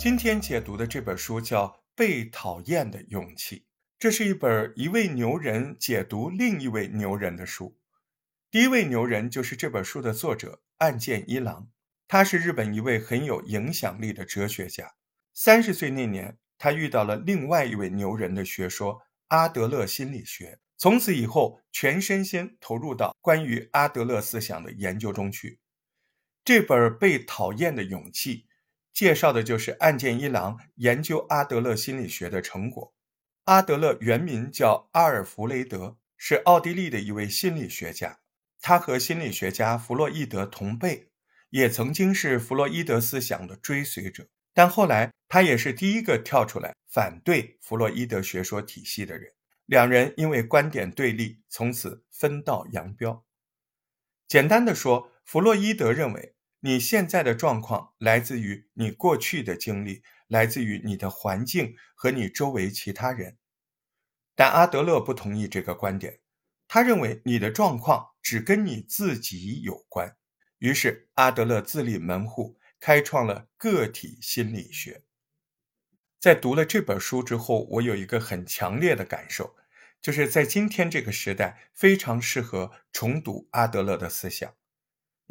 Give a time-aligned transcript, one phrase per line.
[0.00, 3.56] 今天解读的这本书叫《被讨厌的勇气》，
[3.98, 7.76] 这是一本一位牛人解读另一位牛人的书。
[8.50, 11.68] 第一位牛人就是这本书的作者岸见一郎，
[12.08, 14.94] 他是日本一位很有影响力的哲学家。
[15.34, 20.60] 三十岁那年，他遇到了另外一位牛人的学说——阿德勒心理学。
[20.78, 25.60] 从此以后，全身心投入到关于阿德勒思想的研究中去。
[26.42, 28.36] 这本《被讨厌的勇气》
[29.00, 32.92] 介绍的就是案件一郎研究阿德勒心理学的成果。
[33.44, 38.18] 阿德勒原名叫阿尔弗雷德，是奥地利的一位心理学家。
[38.60, 41.08] 他和心理学家弗洛伊德同辈，
[41.48, 44.28] 也曾经是弗洛伊德思想的追随者。
[44.52, 49.32] 但后来，他也是第一个跳出来反对弗洛伊德学说体系的人。
[49.64, 53.24] 两人因为观点对立，从此分道扬镳。
[54.28, 63.38] 简单的说，弗洛伊德认为你现在的状况来自于你过去的经历，来自于你的环境和你周围其他人。
[64.34, 66.20] 但阿德勒不同意这个观点，
[66.68, 70.16] 他认为你的状况只跟你自己有关。
[70.58, 75.02] 于是阿德勒自立门户，开创了个体心理学。
[76.18, 79.56] 在读了这本书之后，我有一个很强烈的感受。
[80.02, 84.54] 就是在今天这个时代，非常适合重读阿德勒的思想。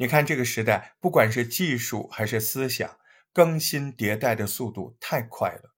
[0.00, 2.96] 你看，这个时代不管是技术还是思想，
[3.34, 5.74] 更新迭代的速度太快了，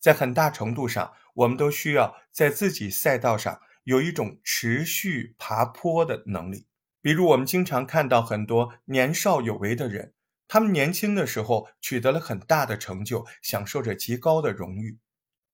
[0.00, 6.66] 在很大程度上，我们都需要在自己赛道上有一种持续爬坡的能力。
[7.02, 10.14] 比如，我们经常看到很多年少有为的人，
[10.48, 14.98] 他们年轻的时候取得了很大的成就，享受着极高的荣誉，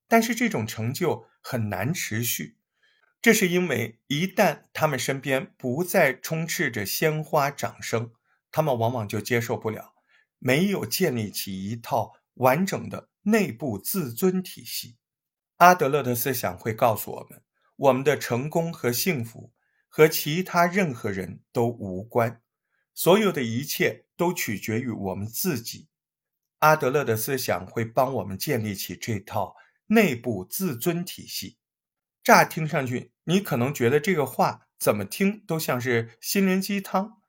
[0.06, 2.56] 但是这种成就很难持续。
[3.22, 8.10] 这是因为，一旦他们身边不再充斥着鲜花掌声，
[8.50, 9.94] 他们往往就接受不了，
[10.40, 14.96] 没有建立起一套完整的内部自尊体系。
[15.58, 17.44] 阿德勒的思想会告诉我们，
[17.76, 19.52] 我们的成功和幸福
[19.88, 22.42] 和其他任何人都无关，
[22.92, 25.86] 所有的一切都取决于我们自己。
[26.58, 29.54] 阿德勒的思想会帮我们建立起这套
[29.86, 31.58] 内部自尊体系。
[32.22, 37.20] 乍听上去，你可能觉得这个话怎么听都像是心灵鸡汤，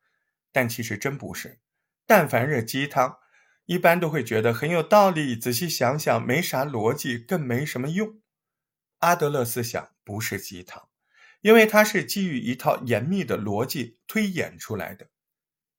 [0.52, 1.60] 但其实真不是。
[2.06, 3.18] 但凡是鸡汤，
[3.66, 5.36] 一般都会觉得很有道理。
[5.36, 8.20] 仔细想想，没啥逻辑，更没什么用。
[9.00, 10.90] 阿德勒思想不是鸡汤，
[11.42, 15.10] 因为它是基于一套严密的逻辑推演出来的。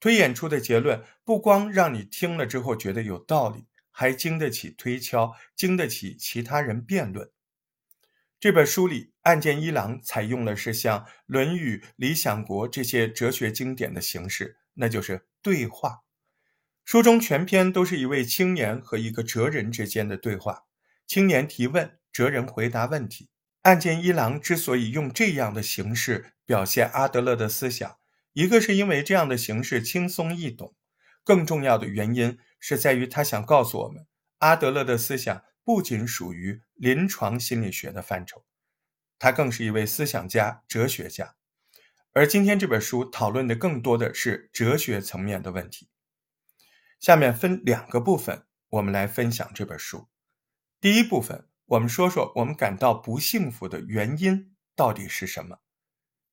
[0.00, 7.30] 推演出的结论不光让你听了之后觉得有道理，还经得起推敲，经得起其他人辩论。
[8.44, 16.00] 这本书里，岸见一郎采用的是像《论语》《理想国》这些哲学经典的形式，那就是对话。
[16.84, 20.64] 书中全篇都是一位青年和一个哲人之间的对话，
[21.06, 23.30] 青年提问，哲人回答问题。
[23.62, 27.96] 岸见一郎之所以用这样的形式表现阿德勒的思想，
[28.34, 30.74] 一个是因为这样的形式轻松易懂，
[31.24, 34.06] 更重要的原因是在于他想告诉我们，
[34.40, 35.42] 阿德勒的思想。
[35.64, 38.44] 不仅属于临床心理学的范畴，
[39.18, 41.36] 他更是一位思想家、哲学家。
[42.12, 45.88] 而今天这本书讨论的更多的是哲学层面的问题。
[47.00, 50.08] 下面分两个部分，我们来分享这本书。
[50.80, 55.60] 第一部分，我们说说我们感到不幸福的原因到底是什么。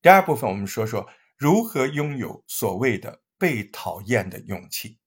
[0.01, 4.99] 第二部分，我们说说如何拥有所谓的被讨厌的勇气。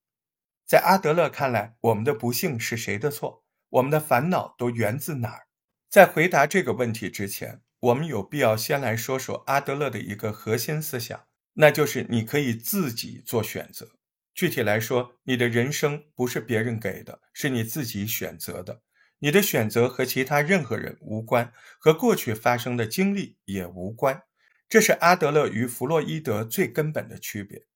[0.66, 3.43] 在阿德勒看来，我们的不幸是谁的错？
[3.74, 5.48] 我们的烦恼都源自哪儿？
[5.88, 13.96] 在回答这个问题之前，我们有必要先来说说阿德勒的一个核心思想，那就是你可以自己做选择。
[14.32, 18.82] 具体来说，你的人生不是别人给的，是你自己选择的。
[19.18, 24.22] 你的选择和其他任何人无关，和过去发生的经历也无关。
[24.68, 27.66] 这是阿德勒与弗洛伊德最根本的区别。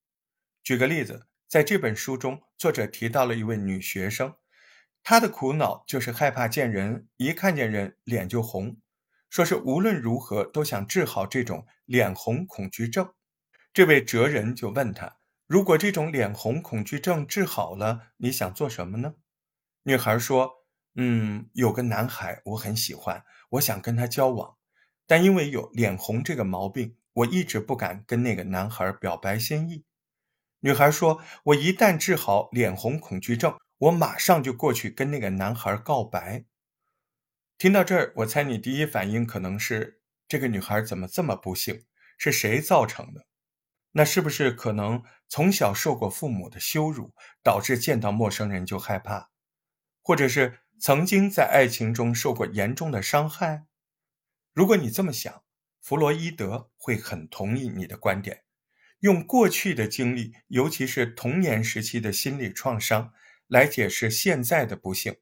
[0.63, 4.35] 举个例子，在这本书中，作者提到了一位女学生。
[5.03, 8.77] 他的苦恼就是害怕见人，一看见人脸就红，
[9.29, 13.11] 说是无论如何都想治好这种脸红恐惧症。
[13.73, 15.17] 这位哲人就问他
[15.47, 19.15] ：“如果这种脸红恐惧症治好了，你想做什么呢？”
[19.83, 20.65] 女孩说
[20.95, 24.57] ：“嗯，有个男孩我很喜欢，我想跟他交往，
[25.07, 29.85] 但因为有脸红这个毛病，我一直不敢跟那个男孩表白心意。”
[30.61, 36.43] 女孩说：“我一旦治好脸红恐惧症。”我马上就过去跟那个男孩告白。
[37.57, 41.85] 听到这儿，我猜你第一反应可能是：这个女孩怎么这么不幸？
[42.17, 43.25] 是谁造成的？
[43.93, 49.29] 那是不是可能从小受过父母的羞辱，导致见到陌生人就害怕？
[50.01, 53.65] 或者是曾经在爱情中受过严重的伤害？
[54.53, 55.43] 如果你这么想，
[55.81, 58.43] 弗洛伊德会很同意你的观点。
[58.99, 63.13] 用过去的经历，尤其是童年时期的心理创伤，
[63.49, 65.17] 来解释现在的不幸，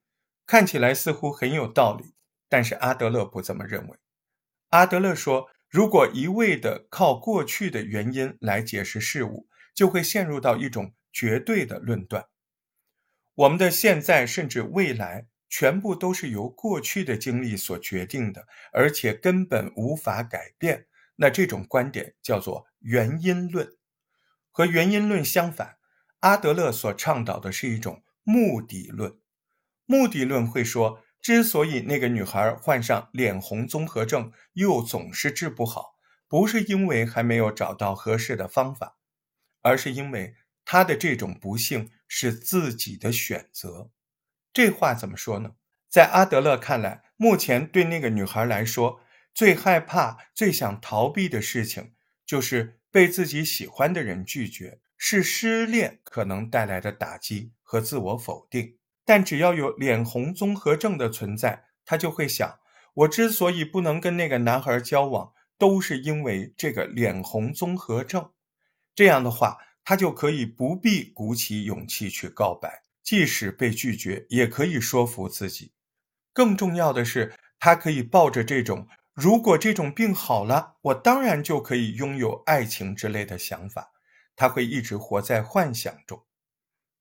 [0.46, 2.14] 看起来似乎很有道理。
[2.48, 3.98] 但是阿德勒不这么认为。
[4.70, 12.28] 阿德勒说，如果一味的靠过去的原因来解释事物，就会陷入到一种绝对的论断。
[13.36, 20.88] 我们的现在甚至未来，全部都是由过去的经历所决定的，而且根本无法改变。
[21.18, 23.76] 那这种观点叫做原因论。
[24.52, 25.78] 和原因论相反，
[26.20, 29.18] 阿德勒所倡导的是一种目的论。
[29.86, 35.96] 目的论会说，之所以那个女孩患上脸红综合症又总是治不好，
[36.28, 38.98] 不是因为还没有找到合适的方法，
[39.62, 40.36] 而是因为
[40.66, 43.92] 她的这种不幸是自己的选择。
[44.52, 45.52] 这话怎么说呢？
[45.88, 49.00] 在阿德勒看来，目前对那个女孩来说，
[49.34, 51.94] 最害怕、最想逃避的事情
[52.26, 52.74] 就是。
[52.90, 58.78] 被自己喜欢的人拒绝，是失恋可能带来的打击和自我否定。
[59.04, 62.60] 但只要有脸红综合症的存在，他就会想：
[62.94, 68.32] 我之所以不能跟那个男孩交往，都是因为这个脸红综合症。
[68.96, 75.74] 这样的话，他就可以不必鼓起勇气去告白，即使被拒绝，也可以说服自己。
[76.34, 78.88] 更重要的是，他可以抱着这种。
[79.14, 83.92] 如果这种病好了，我当然就可以拥有爱情之类的想法。
[84.36, 86.24] 他会一直活在幻想中。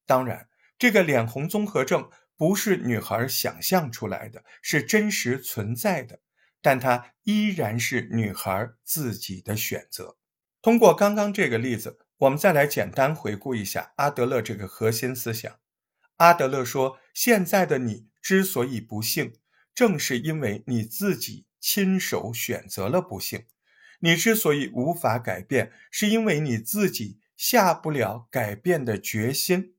[0.07, 6.21] 当然，这个脸红综合症不是女孩想象出来的，是真实存在的。
[6.61, 10.17] 但它依然是女孩自己的选择。
[10.61, 15.59] 通过刚刚这个例子，我们再来简单回顾一下阿德勒这个核心思想。
[16.17, 19.35] 阿德勒说：“现在的你之所以不幸，
[19.75, 23.47] 正是因为你自己。”亲手选择了不幸，
[23.99, 29.75] 你之所以无法改变，是因为你自己下不了改变的决心。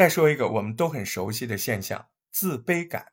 [0.00, 3.12] 再说一个我们都很熟悉的现象——自卑感。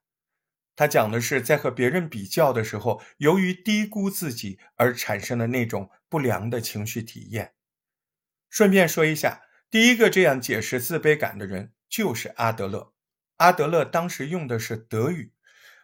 [0.74, 7.56] 他讲的是在和别人比较的时候，由于低估自己而产生的那种不良的情绪体验。
[8.50, 12.94] 顺便说一下，第一个这样解释自卑感的人就是阿德勒。
[13.36, 15.34] 阿德勒当时用的是德语。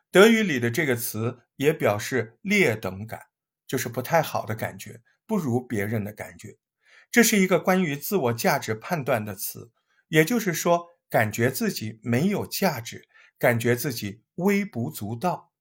[0.10, 3.24] 德语里的这个词也表示劣等感，
[3.68, 6.56] 就是不太好的感觉，不如别人的感觉。
[7.12, 9.74] 这是一个关于自我价值判断的词，
[10.08, 13.08] 也就是说，感觉自己没有价值，
[13.38, 15.52] 感觉自己微不足道。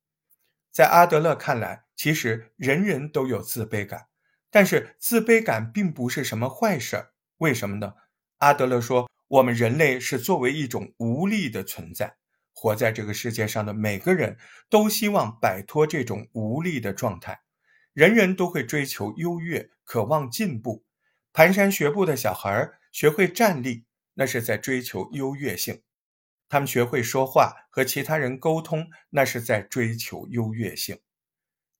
[0.71, 4.07] 在阿德勒看来，其实人人都有自卑感，
[4.51, 7.13] 但是自卑感并不是什么坏事儿。
[7.37, 7.93] 为什么呢？
[8.39, 12.17] 阿德勒说，我们人类是作为一种无力的存在。
[12.55, 14.39] 活在这个世界上的每个人
[14.71, 17.43] 都希望摆脱这种无力的状态，
[17.93, 20.87] 人人都会追求优越，渴望进步。
[21.31, 23.85] 蹒跚学步的小孩学会站立，
[24.15, 25.77] 那是在追求优越性；
[26.49, 30.99] 他们学会说话和其他人沟通，那是在追求优越性。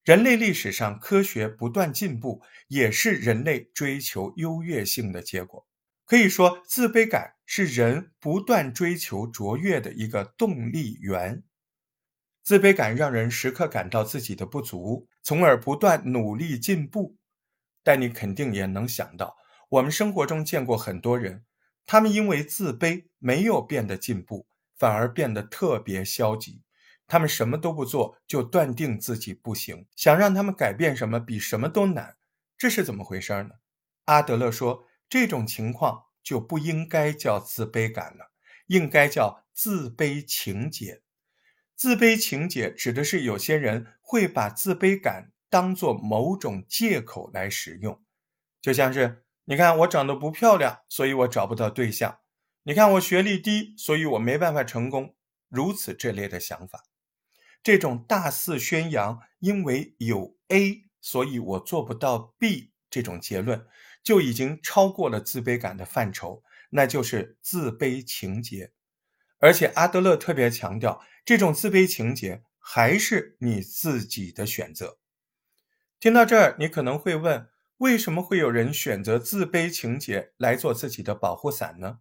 [0.05, 5.67] 人类历史上科学不断进步，也是人类追求优越性的结果。
[6.05, 11.45] 可以说，自卑感是人不断追求卓越的一个动力源。
[12.43, 17.17] 自卑感让人时刻感到自己的不足，从而不断努力进步。
[17.85, 19.37] 但你肯定也能想到，
[19.69, 21.45] 我们生活中见过很多人，
[21.87, 24.47] 他们因为自卑没有变得进步，
[24.77, 26.63] 反而变得特别消极。
[27.07, 29.87] 他们什么都不做，就断定自己不行。
[29.95, 32.17] 想让他们改变什么，比什么都难。
[32.57, 33.51] 这是怎么回事呢？
[34.07, 34.87] 阿德勒说。
[35.09, 38.33] 这种情况就不应该叫自卑感了，
[38.69, 41.03] 应该叫自卑情结。
[41.77, 48.03] 自卑情结指的是有些人会把自卑感当做某种借口来使用，
[48.63, 52.21] 就像是你看我长得不漂亮，所以我找不到对象；
[52.63, 55.17] 你看我学历低，所以我没办法成功。
[55.49, 56.85] 如此这类的想法，
[57.63, 63.67] 这种大肆宣扬因为有 A，所以我做不到 B 这种结论。
[64.05, 68.73] 就已经超过了自卑感的范畴，那就是自卑情结。
[69.39, 74.99] 而且阿德勒特别强调，这种自卑情结还是你自己的选择。
[76.01, 77.49] 听到这儿，你可能会问：
[77.83, 81.99] 为什么会有人选择自卑情节来做自己的保护伞呢？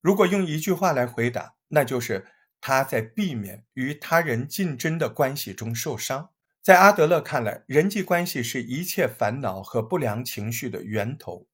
[0.00, 2.26] 如果用一句话来回答，那就是
[2.58, 6.30] 他在避免与他人竞争的关系中受伤。
[6.62, 11.46] 在阿德勒看来，人际关系是一切烦恼和不良情绪的源头。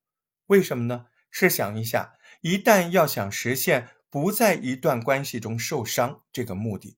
[0.46, 1.06] 为什么呢？
[1.28, 6.96] 试想一下，一旦要想实现不在一段关系中受伤这个目的，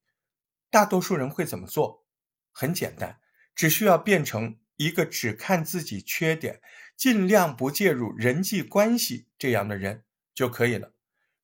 [0.69, 2.05] 大多数人会怎么做？
[2.53, 3.21] 很简单，
[3.55, 6.63] 只需要变成一个只看自己缺点、
[6.97, 10.95] 尽量不介入人际关系这样的人就可以了。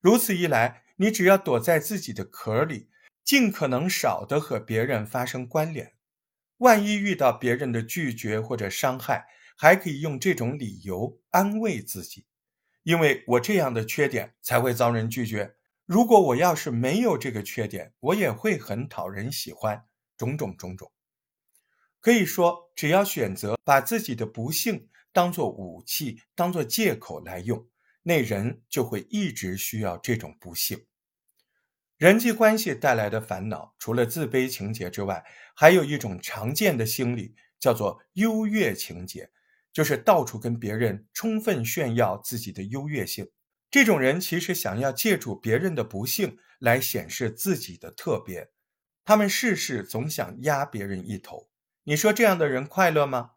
[0.00, 2.88] 如此一来，你只要躲在自己的壳里，
[3.22, 5.92] 尽可能少的和别人发生关联。
[6.56, 12.24] 万一遇到别人的拒绝或者伤害，还可以用这种理由安慰自己，
[12.84, 15.56] 因为我这样的缺点才会遭人拒绝。
[15.84, 19.84] 如果我要是没有这个缺点，我也会很讨人喜欢。
[20.16, 20.90] 种种种种，
[22.06, 27.68] 可以说，只要选择把自己的不幸当做武器、当做借口来用，
[28.04, 30.86] 那人就会一直需要这种不幸。
[31.96, 35.24] 人际关系带来的烦恼，除了自卑情节之外，
[35.56, 39.28] 还有一种常见的心理，叫做优越情节，
[39.72, 43.28] 就是到处跟别人充分炫耀自己的优越性。
[43.68, 48.48] 这种人其实想要借助别人的不幸来显示自己的特别，
[49.04, 51.48] 他们事事总想压别人一头。
[51.88, 53.32] 你说这样的人快乐吗？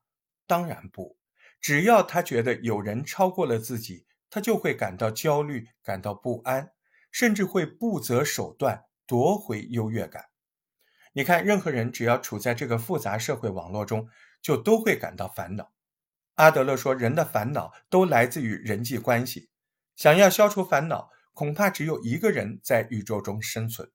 [0.48, 1.18] 当然不。
[1.62, 6.72] 只要他觉得有人超过了自己，他就会感到焦虑，感到不安。
[7.12, 10.30] 甚至会不择手段夺回优越感。
[11.14, 14.10] 你看，任何人只要处在这个复杂社会网络中，
[14.42, 15.74] 就都会感到烦恼。
[16.36, 19.50] 阿德勒说，人的烦恼都来自于人际关系。
[19.96, 23.92] 想要消除烦恼，恐怕只有一个人在宇宙中生存。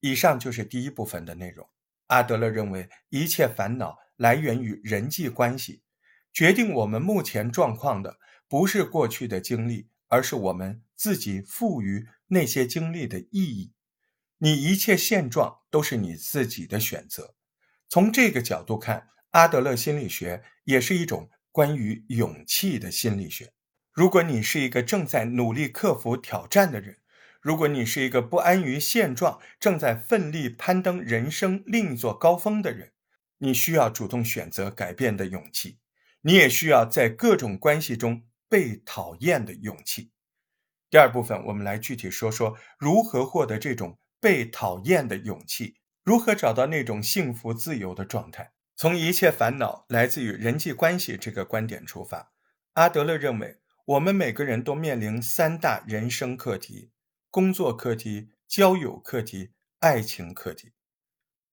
[0.00, 1.68] 以上就是第一部分的内容。
[2.10, 5.82] 阿德勒认为，一切烦恼来源于人际关系。
[6.32, 9.88] 决定我们目前状况的，不是过去的经历。
[10.12, 13.72] 而是我们自己赋予那些经历的意义。
[14.38, 17.36] 你一切现状都是你自己的选择。
[17.88, 23.52] 从这个角度看，阿德勒心理学也是一种关于勇气的心理学。
[23.92, 26.98] 如果你是一个正在努力克服挑战的人，
[27.40, 32.92] 如果你是一个不安于现状、正在奋力攀登人生另一座高峰的人，
[33.38, 35.78] 你需要主动选择改变的勇气。
[36.22, 38.24] 你也需要在各种关系中。
[38.50, 40.10] 被讨厌的勇气。
[40.90, 48.50] 第二部分，我们来具体说说如何获得这种被讨厌的勇气，如何找到那种幸福自由的状态。
[48.74, 52.32] 从一切烦恼来自于人际关系这个观点出发，
[52.72, 56.90] 阿德勒认为，我们每个人都面临三大人生课题：
[57.32, 60.72] 工作课题、交友课题、爱情课题。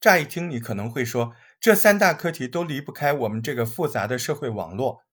[0.01, 5.03] 乍一听，你可能会说，这三大课题都离不开我们这个复杂的社会网络。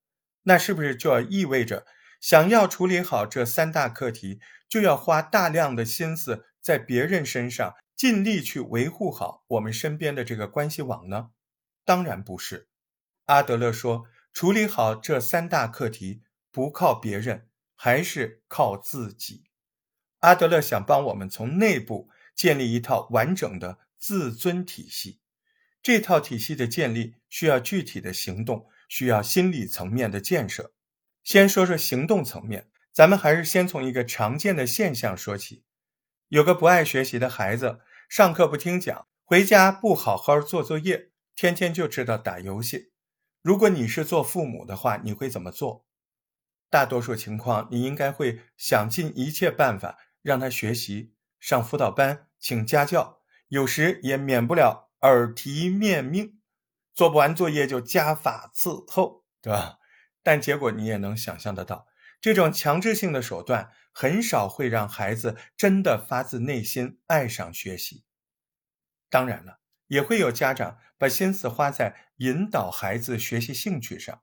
[0.45, 1.85] 那是不是就要意味着，
[2.19, 11.29] 想要处理好这三大课题，就要花大量的心思在别人身上，尽力去维护好我们身边的这个关系网呢？
[11.85, 12.69] 当然不是。
[13.27, 19.45] 阿德勒说，处理好这三大课题，不靠别人，还是靠自己。
[20.25, 25.21] 阿德勒想帮我们从内部建立一套完整的自尊体系，
[25.83, 28.67] 这套体系的建立需要具体的行动。
[28.87, 30.73] 需要心理层面的建设。
[31.25, 35.65] 先说说行动层面，咱们还是先从一个常见的现象说起。
[36.29, 42.93] 有个不爱学习的孩子，上课不听讲，回家不好好做作业，天天就知道打游戏。
[43.43, 45.87] 如果你是做父母的话，你会怎么做？
[46.71, 56.41] 大多数情况，你应该会想尽一切办法让他学习，上辅导班，请家教，有时也免不了耳提面命。
[56.95, 59.79] 做不完作业就加法伺候，对吧？
[60.23, 61.87] 但结果你也能想象得到，
[62.23, 68.05] 这种强制性的手段很少会让孩子真的发自内心爱上学习。
[69.11, 74.23] 当然了，也会有家长把心思花在引导孩子学习兴趣上，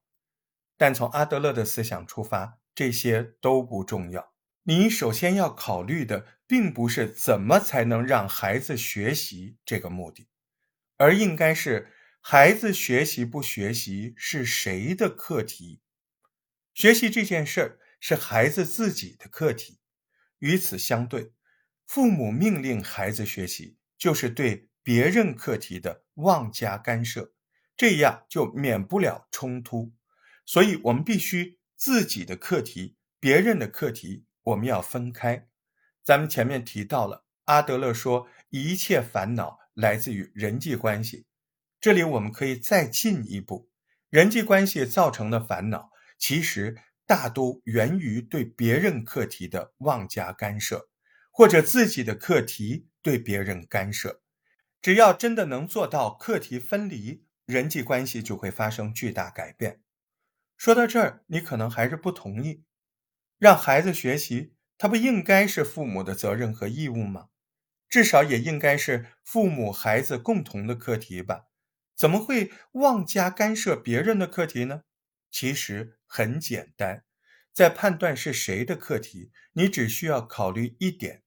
[0.78, 4.34] 但从阿德勒的思想出发，这些都不重要。
[4.64, 10.28] 你首先要考虑的，并不是怎么才能让孩子学习这个目的，
[10.98, 11.92] 而应该是。
[12.24, 15.82] 孩子学习不学习是谁的课题？
[16.76, 19.80] 学习这件事儿是孩子自己的课题。
[20.38, 21.34] 与此相对，
[21.88, 27.34] 父母命令孩子学习，就是对别人课题的妄加干涉，
[27.76, 29.92] 这样就免不了冲突。
[30.46, 35.48] 所以，我们必须自己的课题、别人的课题，我们要分开。
[36.04, 41.26] 咱们前面提到了，阿德勒说，一切烦恼来自于人际关系。
[41.80, 43.70] 这里我们可以再进一步，
[44.10, 50.90] 人际关系造成的烦恼，其实大都源于对别人课题的妄加干涉，
[51.32, 54.22] 或者自己的课题对别人干涉。
[54.82, 59.82] 只要真的能做到课题分离，人际关系就会发生巨大改变。
[60.58, 62.64] 说到这儿，你可能还是不同意，
[63.42, 67.30] 让孩子学习，它不应该是父母的责任和义务吗？
[67.90, 71.46] 至少也应该是父母孩子共同的课题吧？
[71.96, 74.84] 怎么会妄加干涉别人的课题呢？
[75.32, 77.04] 其实很简单，
[77.52, 81.24] 在判断是谁的课题，你只需要考虑一点，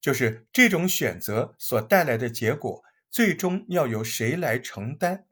[0.00, 5.26] 就是这种选择所带来的结果，最终要由谁来承担。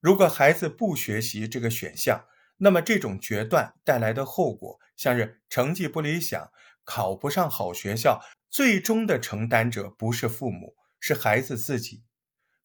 [0.00, 2.24] 如果孩子不学习这个选项，
[2.62, 6.52] 那么这种决断带来的后果，像是成绩不理想、
[6.84, 12.04] 考不上好学校，最终的承担者不是父母，是孩子自己。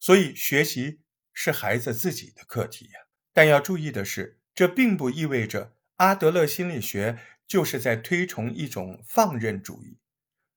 [0.02, 1.00] 所以，学习
[1.34, 3.00] 是孩子自己的课题呀。
[3.32, 9.98] 但要注意的是，这并不意味着阿德勒心理学就是在推崇一种放任主义。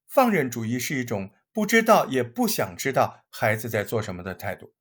[0.09, 4.75] 放任主义是一种不知道也不想知道孩子在做什么的态度。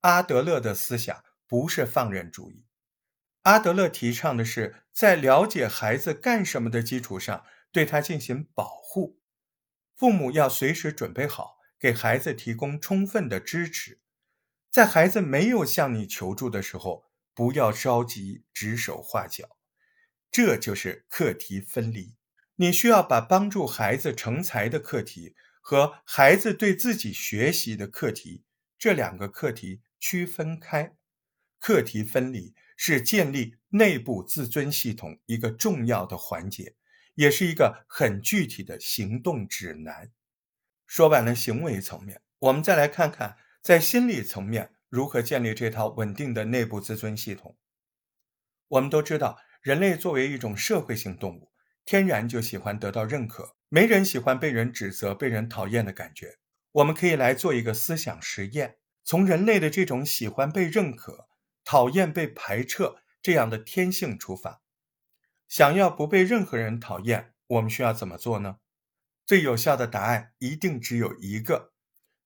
[0.00, 2.66] 阿德勒的思想不是放任主义。
[3.44, 9.20] 阿德勒提倡的是，在了解孩子干什么的基础上，对他进行保护。
[9.94, 14.00] 父母要随时准备好，给孩子提供充分的支持。
[14.70, 19.58] 在孩子没有向你求助的时候，不要着急指手画脚。
[20.30, 22.16] 这就是课题分离。
[22.56, 28.44] 你需要把帮助孩子成才的课题和孩子对自己学习的课题
[28.78, 30.96] 这两个课题区分开。
[31.58, 32.54] 课题分离。
[32.76, 36.74] 是建立内部自尊系统一个重要的环节，
[37.14, 40.10] 也是一个很具体的行动指南。
[40.86, 47.56] 说完了行为层面，我们再来看看在心理层面如何建立这套稳定的内部自尊系统。
[48.68, 51.52] 我们都知道，人类作为一种社会性动物，
[51.84, 56.38] 天然就喜欢得到认可，没人喜欢被人指责、被人讨厌的感觉。
[56.72, 61.28] 我们可以来做一个思想实验，从人类的这种喜欢被认可。
[61.64, 62.92] 讨厌被排斥
[63.22, 64.60] 这样的天性出发，
[65.48, 68.56] 想要不被任何人讨厌，我们需要怎么做呢？
[69.26, 71.72] 最有效的答案一定只有一个，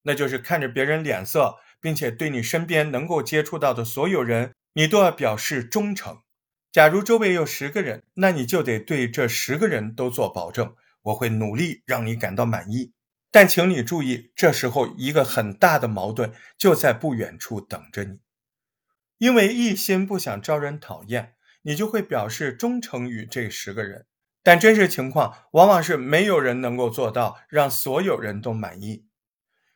[0.02, 6.22] 那就是看着别人脸色，并且对你身边能够接触到的所有人，你都要表示忠诚。
[6.72, 12.92] 假如周围有十个人，那你就得对这十个人都做保证，我会努力让你感到满意。
[13.30, 18.18] 但请你注意，这时候一个很大的矛盾就在不远处等着你。
[19.18, 24.06] 因为一心不想招人讨厌，你就会表示忠诚于这十个人。
[24.42, 29.06] 但真实情况往往是没有人能够做到让所有人都满意。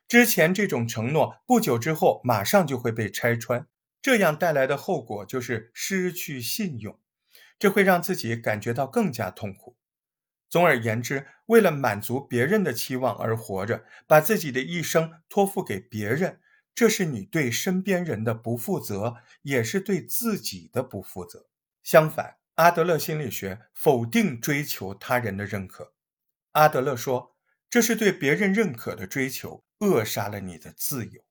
[0.09, 3.67] 之前这种承诺不久之后马上就会被拆穿，
[4.01, 6.99] 这样带来的后果就是失去信用，
[7.59, 9.77] 这会让自己感觉到更加痛苦。
[10.49, 16.41] 总而言之，为了满足别人的期望而活着，把自己的一生托付给别人。
[16.75, 21.49] 这是你对身边人的不负责，也是对自己的不负责。
[21.83, 25.93] 相反，阿德勒心理学否定追求他人的认可。
[26.53, 27.37] 阿德勒说，
[27.69, 31.23] 这是对别人认可的追求，扼杀了你的自由。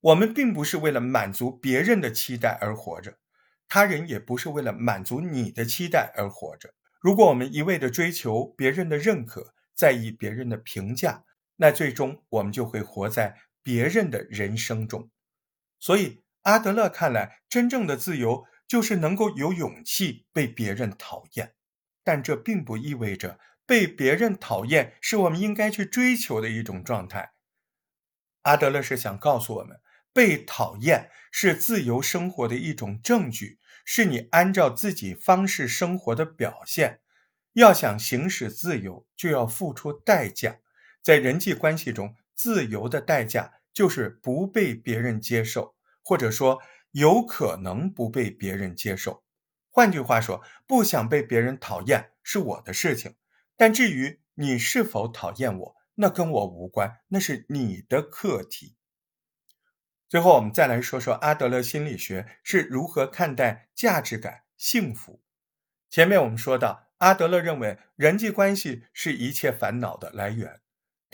[0.00, 3.18] 我们并不是为了满足别人的期待而活着，
[3.68, 6.74] 他人也不是为了满足你的期待而活着。
[7.00, 11.24] 如果我们一味地追求别人的认可，在意别人的评价，
[11.56, 13.38] 那最终我们就会活在。
[13.64, 15.10] 别人的人生中，
[15.80, 21.54] 所以阿德勒看来，真正的自由就是能够有勇气被别人讨厌。
[22.04, 27.32] 但这并不意味着被别人讨厌是我们应该去追求的一种状态。
[28.42, 29.80] 阿德勒是想告诉我们，
[30.12, 37.00] 被讨厌是自由生活的一种证据，是你按照自己方式生活的表现。
[37.54, 40.58] 要想行使自由，就要付出代价，
[41.00, 42.14] 在人际关系中。
[42.34, 46.60] 自由的代价就是不被别人接受，或者说
[46.92, 49.24] 有可能不被别人接受。
[49.70, 53.16] 换句话说，不想被别人讨厌是我的事情，
[53.56, 58.76] 但至于你是否讨厌我，那跟我无关，那是你的课题。
[60.08, 65.20] 最后，我们再来说说阿德勒心理学是如何看待价值感、幸福。
[65.90, 70.60] 前面我们说到，阿德勒认为人际关系是一切烦恼的来源。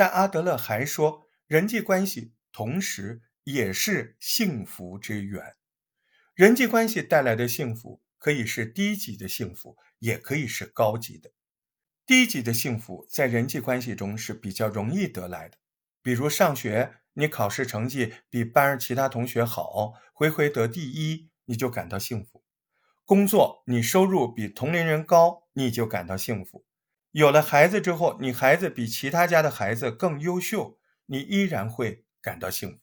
[0.01, 5.57] 但阿德勒还说，人际关系同时也是幸福之源。
[6.35, 11.33] 人际关系带来的幸福可以是低级的幸福，也可以是高级的。
[12.07, 15.59] 低级的幸福在人际关系中是比较容易得来的，
[16.01, 22.43] 比如上学，你考试成绩比班上其他同学好，回回得第一，你就感到幸福；
[23.05, 26.65] 工作，你收入比同龄人高，你就感到幸福。
[27.13, 32.81] 有了孩子之后，你孩子比其他家的孩子更优秀，你依然会感到幸福。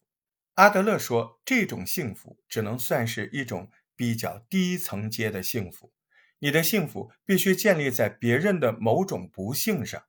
[0.55, 5.93] 阿德勒说，这种幸福只能算是一种比较低层阶的幸福。
[6.39, 10.03] 你的幸福必须建立在别人的某种不幸上，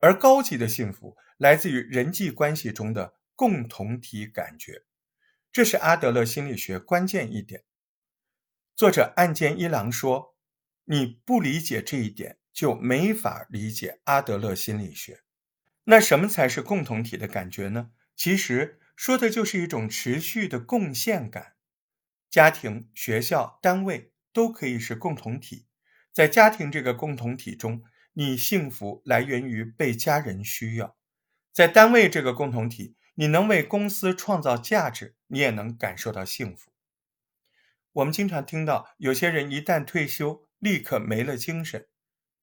[0.00, 4.82] 而高级的幸福来自于人际关系中的共同体感觉，
[5.52, 7.64] 这是阿德勒心理学关键一点。
[8.74, 10.34] 作者岸见一郎说
[10.86, 15.20] ：“你不理解这一点，就没法理解阿德勒心理学。
[15.84, 17.90] 那什么才是共同体的感觉呢？
[18.16, 21.56] 其实说的就是一种持续的贡献感。
[22.30, 25.66] 家庭、学校、单位都可以是共同体。
[26.12, 30.96] 在家庭这个共同体中，你幸福来源于被家人需要；
[31.52, 36.72] 在单位这个共同体，你能为公司创造价值，你也能感受到幸福。
[37.92, 41.88] 我们经常听到有些人一旦退休，立刻没了精神，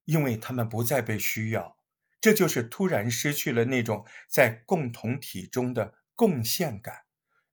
[0.06, 1.78] 因为他们不再被需要。
[2.20, 7.04] 这就是突然失去了那种在共同体中的贡献感，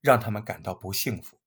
[0.01, 1.39] 让他们感到不幸福。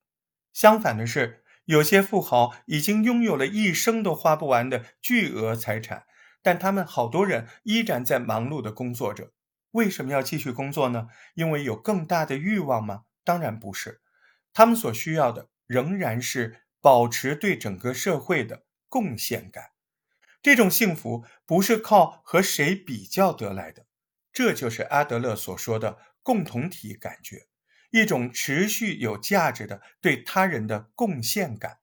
[0.52, 6.04] 相反的是，有些富豪已经拥有了一生都花不完的巨额财产。
[6.44, 9.30] 但他们好多人依然在忙碌的工作着，
[9.70, 11.06] 为什么要继续工作呢？
[11.34, 13.04] 因为有更大的欲望吗？
[13.22, 14.00] 当然不是，
[14.52, 19.71] 他们所需要的仍然是保持对整个社会的贡献感。
[20.42, 23.86] 这种幸福不是靠和谁比较得来的，
[24.32, 27.46] 这就是阿德勒所说的共同体感觉，
[27.90, 31.78] 一种持续有价值的对他人的贡献感。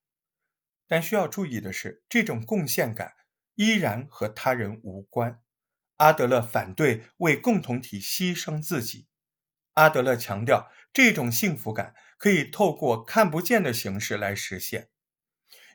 [0.87, 3.13] 但需要注意的是，这种贡献感。
[3.55, 5.41] 依然和他人无关。
[5.97, 9.07] 阿德勒反对为共同体牺牲自己。
[9.73, 14.87] 阿德勒强调，这种幸福感可以透过看不见的形式来实现。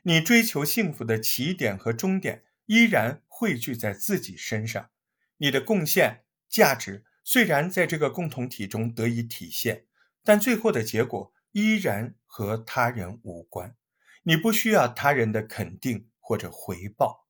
[0.01, 4.89] 你追求幸福的起点和终点依然汇聚在自己身上。
[5.37, 9.85] 你的贡献价值虽然在这个共同体中得以体现，
[10.23, 13.75] 但最后的结果依然和他人无关。
[14.23, 17.27] 你不需要他人的肯定或者回报。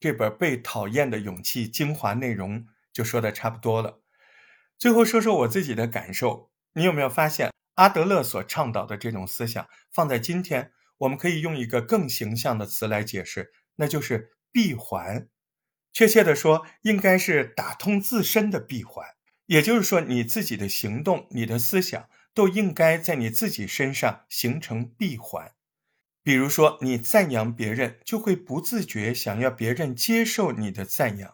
[0.00, 4.02] 这本《被讨厌的勇气》精华内容就说的差不多了。
[4.76, 15.28] 最后说说我自己的感受，你有没有发现阿德勒所倡导的这种思想，放在今天，我们可以用一个更形象的词来解释，那就是闭环。
[15.92, 19.06] 确切的说，应该是打通自身的闭环。
[19.46, 25.52] 也就是说，你自己的行动、你的思想，都应该在你自己身上形成闭环。
[26.22, 31.32] 比如说，你赞扬别人，就会不自觉想要别人接受你的赞扬；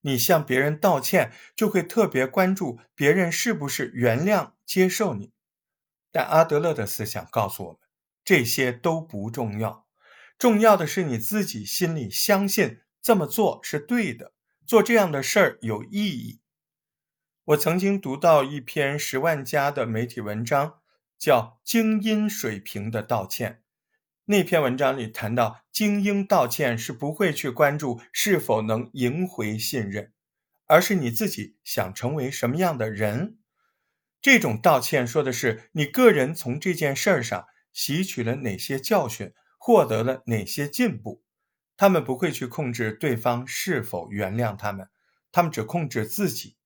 [0.00, 5.32] 你向别人道歉，就会特别关注别人是不是原谅、接受你。
[6.10, 7.78] 但阿德勒的思想告诉我们，
[8.24, 9.83] 这些都不重要，
[10.44, 14.34] 重要的是你自己心里相信这么做是对的，
[14.66, 16.42] 做这样的事儿有意义。
[17.44, 20.80] 我曾经读到一篇十万加的媒体文章，
[21.18, 23.52] 叫《精英水平的道歉》。
[24.26, 30.12] 那篇文章里谈到，精英道歉是不会去关注是否能赢回信任，
[30.66, 33.38] 而是你自己想成为什么样的人。
[34.20, 39.32] 这种道歉说的是你个人从这件事儿上吸取了哪些教训，
[39.66, 41.24] 获得了哪些进步。
[41.74, 44.90] 他们不会去控制对方是否原谅他们，
[45.32, 46.58] 他们只控制自己。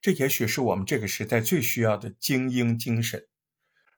[0.00, 3.28] 这也许是我们这个时代最需要的精英精神。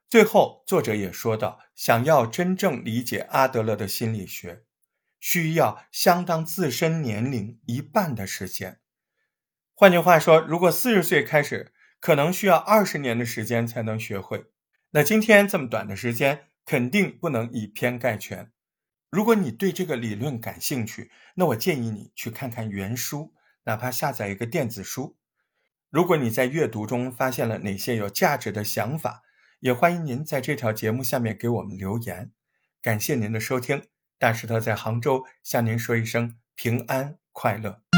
[0.07, 4.65] 最后，作者也说到，想要真正理解阿德勒的心理学，
[5.19, 8.81] 需要相当自身年龄一半的时间。
[9.73, 14.45] 换句话说，如果四十岁开始，可能需要二十年的时间才能学会。
[14.91, 18.51] 那今天这么短的时间，肯定不能以偏概全。
[19.09, 25.17] 如果你对这个理论感兴趣，那我建议你去看看原书，哪怕下载一个电子书。
[25.89, 29.23] 如果你在阅读中发现了哪些有价值的想法，
[29.59, 32.31] 也欢迎您在这条节目下面给我们留言，
[32.81, 33.83] 感谢您的收听。
[34.17, 37.90] 大石头在杭州向您说一声平安快乐。